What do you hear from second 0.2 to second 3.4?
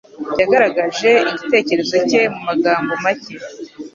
Yagaragaje igitekerezo cye mumagambo make.